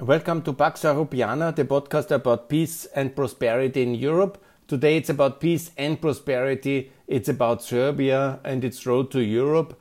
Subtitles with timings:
[0.00, 4.42] Welcome to Pax Europiana, the podcast about peace and prosperity in Europe.
[4.66, 6.90] Today it's about peace and prosperity.
[7.06, 9.78] It's about Serbia and its road to Europe.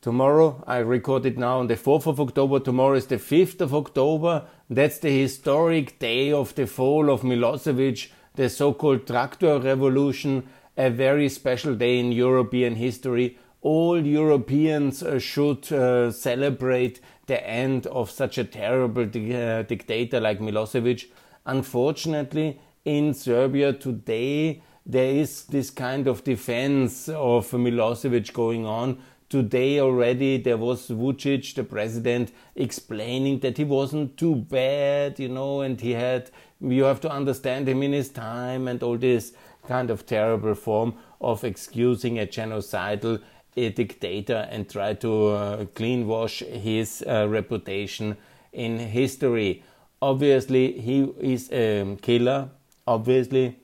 [0.00, 2.60] Tomorrow, I record it now on the 4th of October.
[2.60, 4.46] Tomorrow is the 5th of October.
[4.70, 10.48] That's the historic day of the fall of Milosevic, the so called Tractor Revolution,
[10.78, 13.36] a very special day in European history.
[13.60, 20.40] All Europeans uh, should uh, celebrate the end of such a terrible uh, dictator like
[20.40, 21.06] Milosevic.
[21.46, 28.98] Unfortunately, in Serbia today, there is this kind of defense of Milosevic going on.
[29.28, 35.62] Today already there was Vucic, the president, explaining that he wasn't too bad, you know,
[35.62, 39.32] and he had, you have to understand him in his time and all this
[39.66, 43.22] kind of terrible form of excusing a genocidal
[43.56, 48.16] a dictator and try to uh, clean wash his uh, reputation
[48.52, 49.62] in history.
[50.00, 52.50] Obviously, he is a killer.
[52.86, 53.56] Obviously,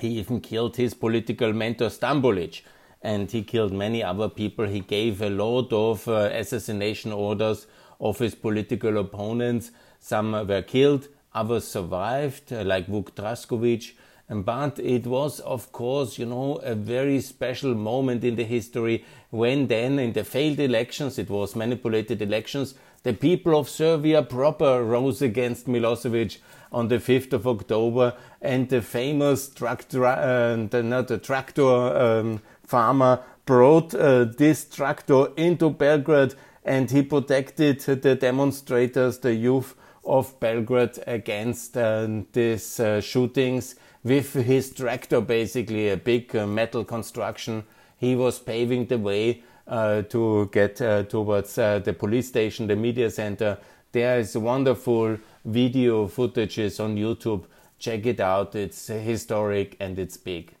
[0.00, 2.62] he even killed his political mentor Stambolic
[3.02, 4.66] and he killed many other people.
[4.66, 7.66] He gave a lot of uh, assassination orders
[8.00, 9.70] of his political opponents.
[10.00, 13.92] Some were killed, others survived, uh, like Vuk Draskovic.
[14.30, 19.68] But it was, of course, you know, a very special moment in the history when
[19.68, 25.22] then in the failed elections, it was manipulated elections, the people of Serbia proper rose
[25.22, 26.38] against Milosevic
[26.72, 33.20] on the 5th of October and the famous tractor, uh, not the tractor um, farmer
[33.46, 36.34] brought uh, this tractor into Belgrade
[36.64, 44.32] and he protected the demonstrators, the youth of Belgrade against uh, these uh, shootings with
[44.34, 47.64] his tractor, basically a big uh, metal construction.
[47.96, 53.10] He was paving the way uh, to get uh, towards the police station, the media
[53.10, 53.58] center.
[53.92, 57.44] There is wonderful video footages on YouTube.
[57.78, 58.54] Check it out.
[58.54, 60.52] It's historic and it's big.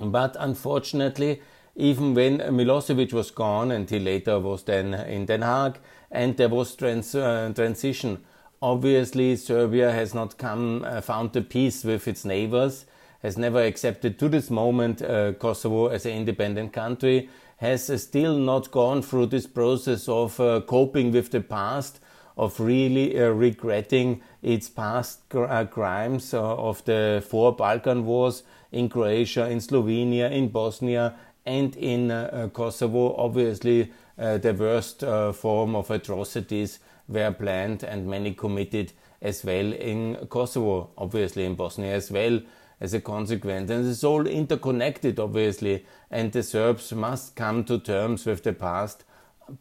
[0.00, 1.42] But unfortunately,
[1.76, 5.76] even when Milosevic was gone and he later was then in Den Haag
[6.10, 8.18] and there was trans, uh, transition
[8.60, 12.86] Obviously, Serbia has not come uh, found the peace with its neighbors,
[13.22, 18.36] has never accepted to this moment uh, Kosovo as an independent country, has uh, still
[18.36, 22.00] not gone through this process of uh, coping with the past,
[22.36, 28.42] of really uh, regretting its past uh, crimes of the four Balkan wars
[28.72, 31.14] in Croatia, in Slovenia, in Bosnia,
[31.46, 33.14] and in Kosovo.
[33.16, 35.00] Obviously, the worst
[35.34, 41.94] form of atrocities were planned and many committed as well in Kosovo, obviously in Bosnia
[41.94, 42.40] as well
[42.80, 43.70] as a consequence.
[43.70, 49.04] And it's all interconnected, obviously, and the Serbs must come to terms with the past.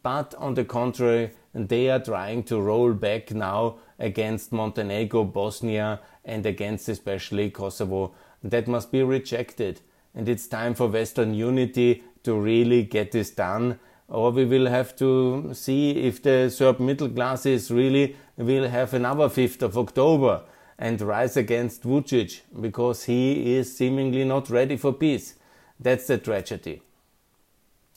[0.03, 6.46] But on the contrary, they are trying to roll back now against Montenegro, Bosnia, and
[6.46, 8.14] against especially Kosovo.
[8.44, 9.81] That must be rejected.
[10.14, 13.79] And it's time for Western unity to really get this done
[14.09, 19.28] or we will have to see if the Serb middle classes really will have another
[19.28, 20.41] 5th of October
[20.79, 25.35] and rise against Vucic because he is seemingly not ready for peace.
[25.79, 26.81] That's the tragedy.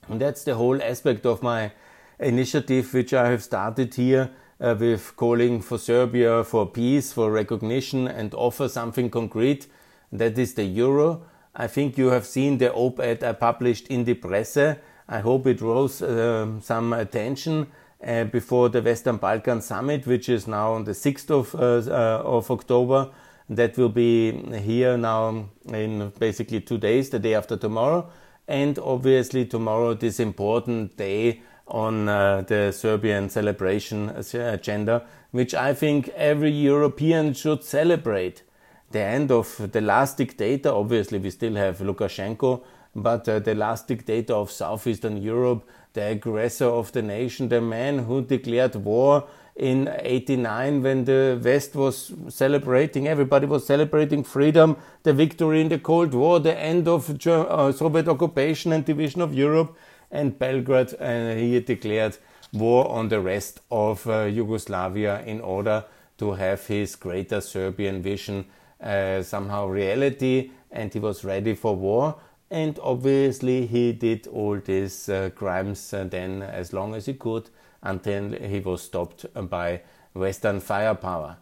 [0.08, 1.72] And that's the whole aspect of my
[2.18, 8.08] initiative, which I have started here uh, with calling for Serbia for peace, for recognition,
[8.08, 9.66] and offer something concrete.
[10.12, 11.22] That is the euro.
[11.54, 14.76] I think you have seen the op ed I published in the Presse
[15.10, 17.66] I hope it draws uh, some attention
[18.06, 22.22] uh, before the Western Balkan Summit, which is now on the 6th of, uh, uh,
[22.24, 23.10] of October.
[23.48, 28.08] That will be here now in basically two days, the day after tomorrow.
[28.46, 36.08] And obviously, tomorrow, this important day on uh, the Serbian celebration agenda, which I think
[36.10, 38.44] every European should celebrate.
[38.92, 42.62] The end of the last dictator, obviously, we still have Lukashenko,
[42.94, 48.00] but uh, the last dictator of southeastern Europe, the aggressor of the nation, the man
[48.00, 49.24] who declared war
[49.56, 55.78] in 89 when the West was celebrating, everybody was celebrating freedom, the victory in the
[55.78, 59.76] Cold War, the end of German, uh, Soviet occupation and division of Europe,
[60.10, 62.16] and Belgrade, uh, he declared
[62.52, 65.84] war on the rest of uh, Yugoslavia in order
[66.18, 68.46] to have his greater Serbian vision
[68.80, 72.16] uh, somehow reality, and he was ready for war
[72.50, 77.48] and obviously he did all these uh, crimes uh, then as long as he could
[77.82, 79.80] until he was stopped by
[80.14, 81.36] western firepower.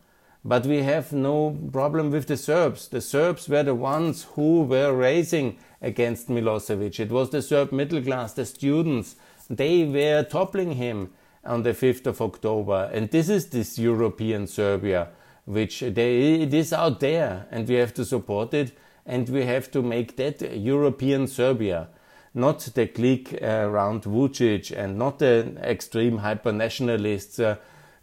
[0.44, 2.88] But we have no problem with the serbs.
[2.88, 7.00] The serbs were the ones who were raising against milosevic.
[7.00, 9.16] It was the serb middle class the students.
[9.50, 11.10] They were toppling him
[11.44, 12.90] on the 5th of October.
[12.92, 15.08] And this is this European Serbia,
[15.44, 18.76] which they, it is out there, and we have to support it,
[19.08, 21.88] and we have to make that European Serbia,
[22.34, 27.40] not the clique around Vucic and not the extreme hyper nationalists.
[27.40, 27.56] Uh,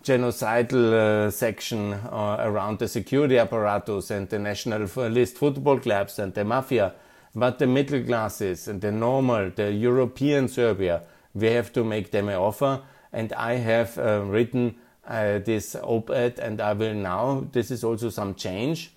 [0.04, 6.46] genocidal uh, section uh, around the security apparatus and the nationalist football clubs and the
[6.46, 6.94] mafia,
[7.34, 11.02] but the middle classes and the normal, the European Serbia,
[11.34, 12.84] we have to make them an offer.
[13.12, 14.76] And I have uh, written
[15.08, 18.95] uh, this op-ed and I will now, this is also some change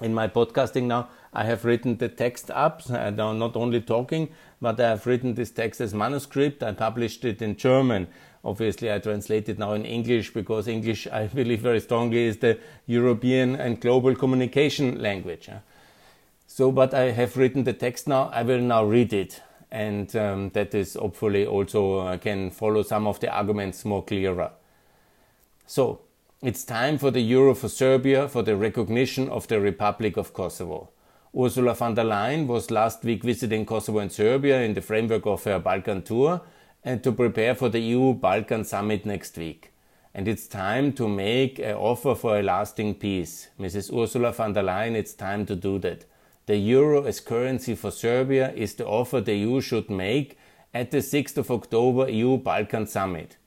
[0.00, 1.08] in my podcasting now.
[1.32, 5.50] I have written the text up, I'm not only talking, but I have written this
[5.50, 6.62] text as manuscript.
[6.62, 8.08] I published it in German
[8.46, 12.60] Obviously, I translate it now in English because English, I believe very strongly, is the
[12.86, 15.50] European and global communication language.
[16.46, 18.30] So, but I have written the text now.
[18.32, 23.08] I will now read it, and um, that is hopefully also uh, can follow some
[23.08, 24.52] of the arguments more clearer.
[25.66, 26.02] So,
[26.42, 30.90] it's time for the Euro for Serbia for the recognition of the Republic of Kosovo.
[31.34, 35.44] Ursula von der Leyen was last week visiting Kosovo and Serbia in the framework of
[35.44, 36.42] her Balkan tour
[36.84, 39.72] and to prepare for the EU Balkan summit next week.
[40.14, 43.48] And it's time to make an offer for a lasting peace.
[43.58, 43.90] Mrs.
[43.90, 46.04] Ursula von der Leyen, it's time to do that.
[46.44, 50.38] The euro as currency for Serbia is the offer the EU should make
[50.74, 53.38] at the 6th of October EU Balkan summit.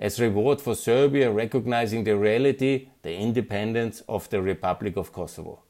[0.00, 5.62] As reward for Serbia recognizing the reality, the independence of the Republic of Kosovo.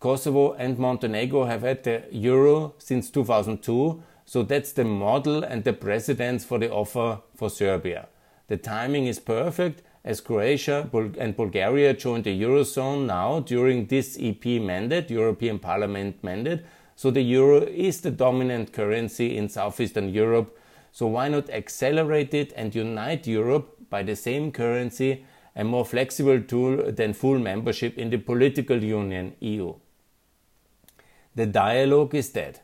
[0.00, 5.72] Kosovo and Montenegro have had the euro since 2002 so that's the model and the
[5.72, 8.08] precedence for the offer for Serbia.
[8.48, 14.44] The timing is perfect as Croatia and Bulgaria joined the Eurozone now during this EP
[14.60, 16.60] mandate, European Parliament mandate.
[16.94, 20.54] So the euro is the dominant currency in Southeastern Europe.
[20.92, 25.24] So why not accelerate it and unite Europe by the same currency,
[25.54, 29.74] a more flexible tool than full membership in the political union EU?
[31.34, 32.60] The dialogue is dead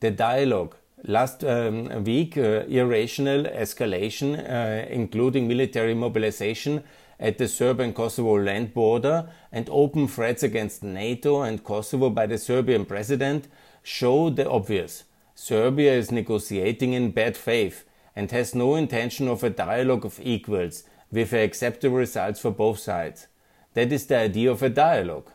[0.00, 0.76] the dialogue.
[1.04, 6.82] Last um, week, uh, irrational escalation, uh, including military mobilization
[7.18, 12.38] at the Serbian Kosovo land border and open threats against NATO and Kosovo by the
[12.38, 13.48] Serbian president,
[13.82, 15.04] show the obvious.
[15.36, 17.84] Serbia is negotiating in bad faith
[18.16, 23.28] and has no intention of a dialogue of equals with acceptable results for both sides.
[23.74, 25.30] That is the idea of a dialogue.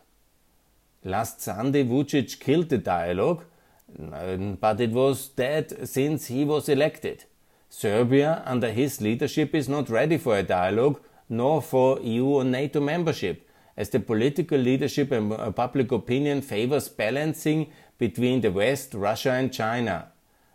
[1.06, 3.46] Last Sunday, Vucic killed the dialogue
[3.98, 7.26] but it was dead since he was elected.
[7.70, 11.00] Serbia, under his leadership, is not ready for a dialogue
[11.30, 16.90] nor for EU or NATO membership, as the political leadership and uh, public opinion favors
[16.90, 17.72] balancing
[18.02, 20.08] between the West, Russia, and China.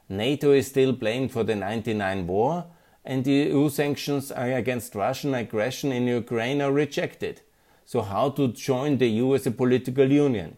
[0.09, 2.67] NATO is still blamed for the 99 war,
[3.05, 7.43] and the EU sanctions against Russian aggression in Ukraine are rejected.
[7.85, 10.57] So, how to join the EU as a political union?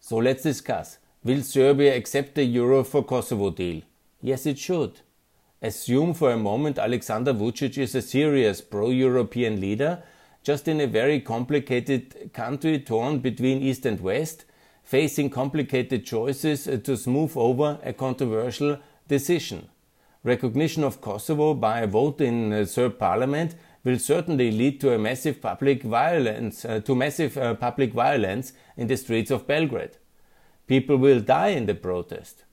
[0.00, 0.98] So let's discuss.
[1.22, 3.82] Will Serbia accept the euro for Kosovo deal?
[4.20, 5.00] Yes, it should.
[5.62, 10.02] Assume for a moment Alexander Vucic is a serious pro-European leader,
[10.42, 14.44] just in a very complicated country torn between East and West,
[14.88, 19.68] facing complicated choices to smooth over a controversial decision.
[20.24, 23.54] Recognition of Kosovo by a vote in the Serb parliament
[23.84, 28.86] will certainly lead to a massive public violence, uh, to massive uh, public violence in
[28.86, 29.98] the streets of Belgrade.
[30.66, 32.44] People will die in the protest.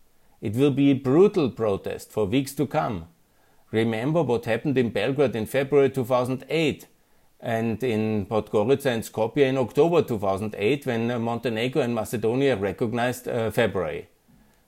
[0.42, 3.08] It will be a brutal protest for weeks to come.
[3.72, 6.86] Remember what happened in Belgrade in February 2008
[7.46, 14.08] and in Podgorica and Skopje in October 2008 when Montenegro and Macedonia recognized uh, February.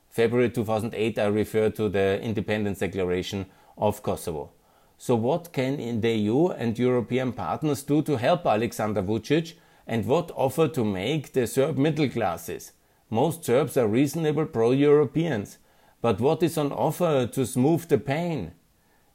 [0.09, 3.47] February 2008, I refer to the independence declaration
[3.79, 4.51] of Kosovo.
[4.99, 9.53] So, what can the EU and European partners do to help Alexander Vucic
[9.87, 12.73] and what offer to make the Serb middle classes?
[13.09, 15.57] Most Serbs are reasonable pro Europeans.
[16.01, 18.51] But what is on offer to smooth the pain?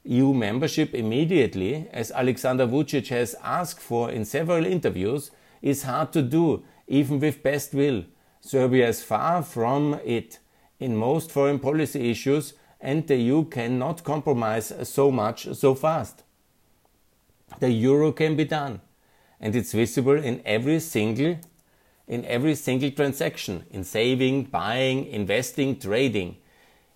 [0.05, 5.31] EU membership immediately, as Alexander Vucic has asked for in several interviews,
[5.61, 8.03] is hard to do, even with best will.
[8.41, 10.39] Serbia is far from it.
[10.79, 16.23] In most foreign policy issues, and the EU cannot compromise so much so fast.
[17.59, 18.81] The euro can be done,
[19.39, 21.37] and it's visible in every single
[22.05, 26.35] in every single transaction, in saving, buying, investing, trading,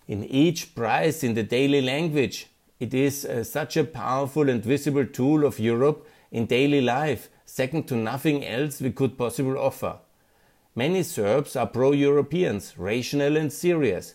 [0.06, 2.46] in each price in the daily language.
[2.80, 7.88] It is uh, such a powerful and visible tool of Europe in daily life, second
[7.88, 9.98] to nothing else we could possibly offer.
[10.74, 14.14] Many Serbs are pro Europeans, rational and serious.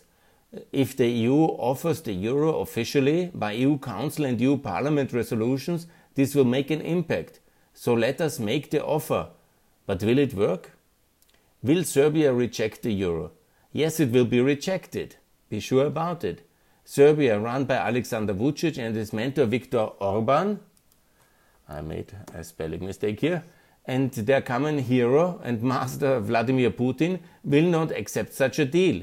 [0.72, 6.34] If the EU offers the euro officially by EU Council and EU Parliament resolutions, this
[6.34, 7.40] will make an impact.
[7.74, 9.28] So let us make the offer.
[9.84, 10.70] But will it work?
[11.62, 13.32] Will Serbia reject the euro?
[13.72, 15.16] Yes, it will be rejected.
[15.50, 16.48] Be sure about it.
[16.84, 20.60] Serbia, run by Alexander Vucic and his mentor Viktor Orban,
[21.66, 23.42] I made a spelling mistake here,
[23.86, 29.02] and their common hero and master Vladimir Putin will not accept such a deal.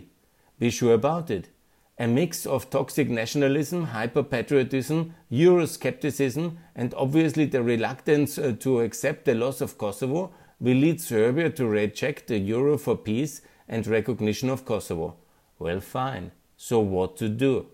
[0.60, 1.50] Be sure about it.
[1.98, 9.26] A mix of toxic nationalism, hyper patriotism, Euroscepticism, and obviously the reluctance uh, to accept
[9.26, 14.50] the loss of Kosovo will lead Serbia to reject the euro for peace and recognition
[14.50, 15.16] of Kosovo.
[15.58, 16.32] Well, fine.
[16.58, 17.68] So, what to do?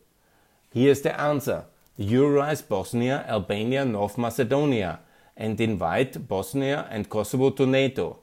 [0.77, 1.63] Here's the answer
[1.97, 4.99] Euroize Bosnia, Albania, North Macedonia,
[5.35, 8.19] and invite Bosnia and Kosovo to NATO.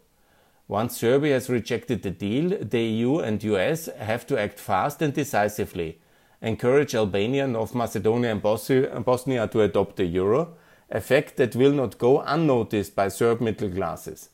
[0.69, 5.13] Once Serbia has rejected the deal, the EU and US have to act fast and
[5.13, 5.99] decisively.
[6.41, 10.55] Encourage Albania, North Macedonia, and Bosnia to adopt the euro,
[10.89, 14.29] a fact that will not go unnoticed by Serb middle classes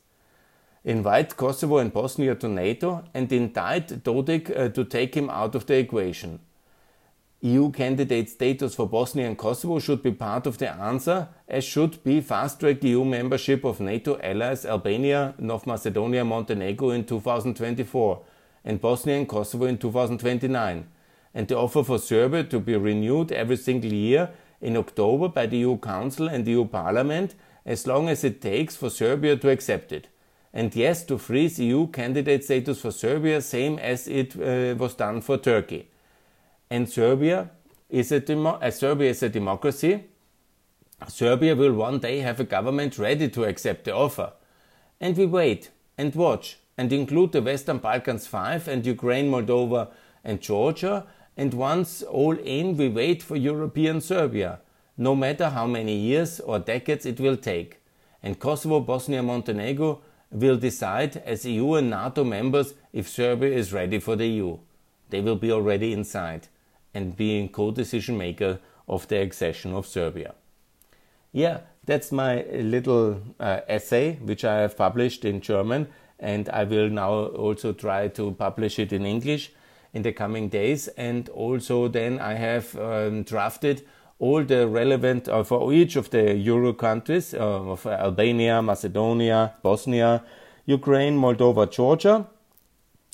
[0.83, 5.67] invite Kosovo and Bosnia to NATO, and indict Dodik uh, to take him out of
[5.67, 6.39] the equation.
[7.43, 12.03] EU candidate status for Bosnia and Kosovo should be part of the answer, as should
[12.03, 18.21] be fast track EU membership of NATO allies Albania, North Macedonia, Montenegro in 2024,
[18.63, 20.85] and Bosnia and Kosovo in 2029,
[21.33, 24.29] and the offer for Serbia to be renewed every single year
[24.61, 27.33] in October by the EU Council and the EU Parliament,
[27.65, 30.07] as long as it takes for Serbia to accept it
[30.53, 35.21] and yes to freeze EU candidate status for Serbia, same as it uh, was done
[35.21, 35.90] for Turkey.
[36.71, 37.49] And Serbia
[37.89, 40.05] is a demo- uh, Serbia is a democracy.
[41.05, 44.31] Serbia will one day have a government ready to accept the offer.
[45.01, 49.89] And we wait and watch and include the Western Balkans 5 and Ukraine, Moldova,
[50.23, 51.07] and Georgia.
[51.35, 54.61] And once all in, we wait for European Serbia,
[54.95, 57.81] no matter how many years or decades it will take.
[58.23, 59.99] And Kosovo, Bosnia, Montenegro
[60.31, 64.57] will decide as EU and NATO members if Serbia is ready for the EU.
[65.09, 66.47] They will be already inside
[66.93, 70.33] and being co-decision maker of the accession of Serbia.
[71.31, 75.87] Yeah, that's my little uh, essay which I have published in German
[76.19, 79.51] and I will now also try to publish it in English
[79.93, 83.83] in the coming days and also then I have um, drafted
[84.19, 90.23] all the relevant uh, for each of the Euro countries uh, of Albania, Macedonia, Bosnia,
[90.65, 92.27] Ukraine, Moldova, Georgia.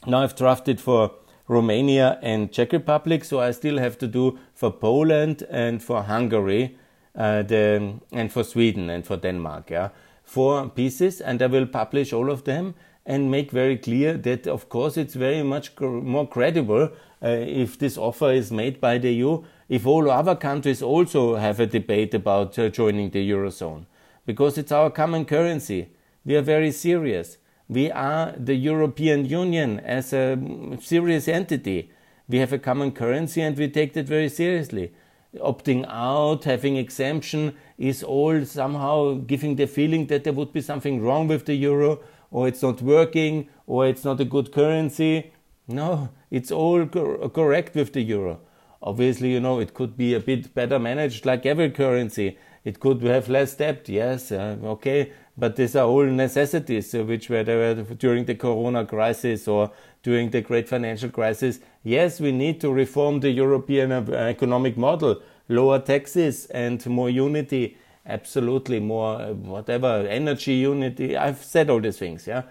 [0.06, 1.12] Now I've drafted for
[1.48, 6.78] Romania and Czech Republic, so I still have to do for Poland and for Hungary,
[7.16, 9.70] uh, the, and for Sweden and for Denmark.
[9.70, 9.90] Yeah,
[10.24, 12.76] four pieces, and I will publish all of them
[13.06, 16.90] and make very clear that, of course, it's very much more credible
[17.24, 21.60] uh, if this offer is made by the EU if all other countries also have
[21.60, 23.86] a debate about uh, joining the Eurozone.
[24.26, 25.90] Because it's our common currency.
[26.26, 27.38] We are very serious.
[27.70, 30.40] We are the European Union as a
[30.82, 31.92] serious entity.
[32.30, 34.94] We have a common currency and we take that very seriously.
[35.36, 41.02] Opting out, having exemption is all somehow giving the feeling that there would be something
[41.02, 42.00] wrong with the euro,
[42.32, 45.32] or it's not working, or it's not a good currency.
[45.68, 48.40] No, it's all correct with the euro.
[48.82, 52.38] Obviously, you know, it could be a bit better managed like every currency.
[52.64, 57.30] It could have less debt, yes, uh, okay, but these are all necessities uh, which
[57.30, 59.72] were there during the corona crisis or
[60.04, 61.60] during the great financial crisis.
[61.84, 67.78] Yes, we need to reform the European uh, economic model, lower taxes and more unity,
[68.06, 71.16] absolutely more uh, whatever, energy unity.
[71.16, 72.44] I've said all these things, yeah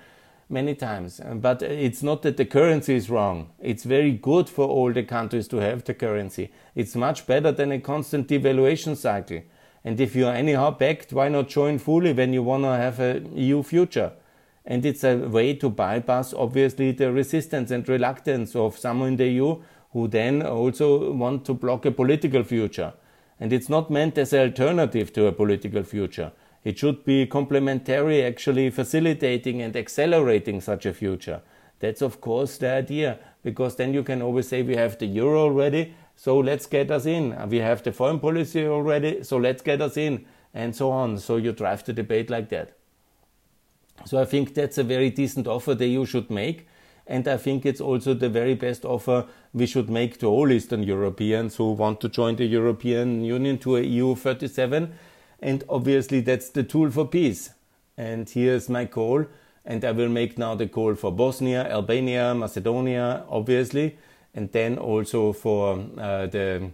[0.49, 1.21] many times.
[1.35, 3.51] But it's not that the currency is wrong.
[3.59, 6.53] It's very good for all the countries to have the currency.
[6.75, 9.43] It's much better than a constant devaluation cycle.
[9.87, 12.99] And if you are anyhow backed, why not join fully when you want to have
[12.99, 14.11] a EU future?
[14.65, 19.29] And it's a way to bypass, obviously, the resistance and reluctance of some in the
[19.29, 19.63] EU
[19.93, 22.95] who then also want to block a political future.
[23.39, 26.33] And it's not meant as an alternative to a political future.
[26.65, 31.43] It should be complementary, actually facilitating and accelerating such a future.
[31.79, 35.43] That's of course the idea, because then you can always say we have the euro
[35.43, 37.37] already, so let's get us in.
[37.49, 41.19] We have the foreign policy already, so let's get us in, and so on.
[41.19, 42.77] So you drive the debate like that.
[44.05, 46.67] So I think that's a very decent offer the EU should make.
[47.07, 50.83] And I think it's also the very best offer we should make to all Eastern
[50.83, 54.93] Europeans who want to join the European Union to a EU 37
[55.41, 57.51] and obviously, that's the tool for peace.
[57.97, 59.27] And here's my call.
[59.65, 63.99] And I will make now the call for Bosnia, Albania, Macedonia, obviously.
[64.37, 66.71] And then also for uh, the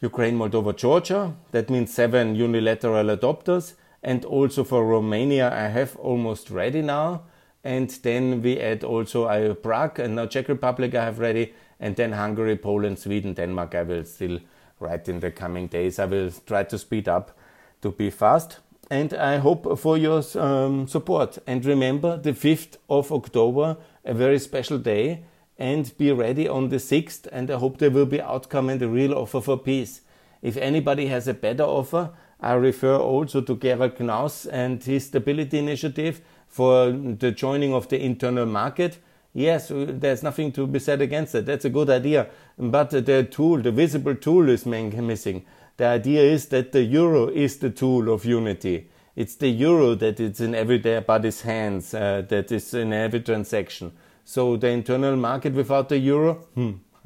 [0.00, 1.34] Ukraine, Moldova, Georgia.
[1.50, 3.74] That means seven unilateral adopters.
[4.02, 7.22] And also for Romania, I have almost ready now.
[7.64, 11.54] And then we add also I, Prague and now Czech Republic I have ready.
[11.80, 14.38] And then Hungary, Poland, Sweden, Denmark I will still
[14.78, 15.98] write in the coming days.
[15.98, 17.36] I will try to speed up
[17.82, 18.60] to be fast.
[18.88, 21.38] And I hope for your um, support.
[21.48, 25.24] And remember the 5th of October, a very special day
[25.58, 27.26] and be ready on the 6th.
[27.32, 30.02] And I hope there will be outcome and a real offer for peace.
[30.42, 32.10] If anybody has a better offer,
[32.40, 38.02] I refer also to Gerald Knaus and his stability initiative for the joining of the
[38.02, 38.98] internal market.
[39.32, 41.46] Yes, there's nothing to be said against it.
[41.46, 42.28] That's a good idea.
[42.58, 45.44] But the tool, the visible tool is missing.
[45.76, 48.88] The idea is that the euro is the tool of unity.
[49.14, 53.92] It's the euro that is in everybody's hands, uh, that is in every transaction.
[54.28, 56.72] So the internal market without the euro, hmm,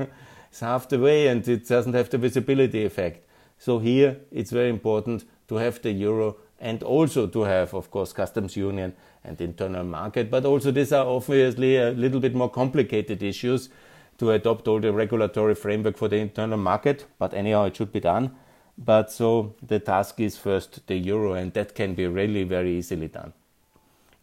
[0.50, 3.29] it's half the way and it doesn't have the visibility effect.
[3.59, 8.15] So here it's very important to have the euro and also to have, of course,
[8.15, 10.31] customs union and internal market.
[10.31, 13.69] But also these are obviously a little bit more complicated issues
[14.17, 17.05] to adopt all the regulatory framework for the internal market.
[17.19, 18.35] But anyhow, it should be done.
[18.79, 23.09] But so the task is first the euro, and that can be really very easily
[23.09, 23.35] done.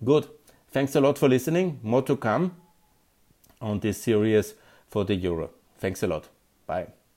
[0.03, 0.27] Good.
[0.71, 1.79] Thanks a lot for listening.
[1.83, 2.55] More to come
[3.61, 4.55] on this series
[4.89, 5.49] for the euro.
[5.79, 6.29] Thanks a lot.
[6.65, 6.87] Bye.